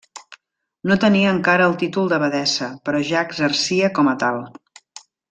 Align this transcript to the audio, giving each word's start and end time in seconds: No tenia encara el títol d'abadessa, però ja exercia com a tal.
No 0.91 0.95
tenia 1.03 1.33
encara 1.33 1.67
el 1.73 1.77
títol 1.83 2.09
d'abadessa, 2.13 2.71
però 2.89 3.03
ja 3.11 3.23
exercia 3.29 3.91
com 3.99 4.11
a 4.15 4.21
tal. 4.25 4.41